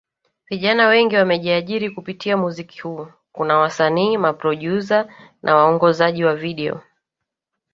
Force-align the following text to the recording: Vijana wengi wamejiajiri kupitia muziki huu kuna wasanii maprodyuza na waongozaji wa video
Vijana 0.49 0.87
wengi 0.87 1.15
wamejiajiri 1.15 1.89
kupitia 1.89 2.37
muziki 2.37 2.81
huu 2.81 3.07
kuna 3.31 3.57
wasanii 3.57 4.17
maprodyuza 4.17 5.09
na 5.41 5.55
waongozaji 5.55 6.23
wa 6.23 6.35
video 6.35 6.81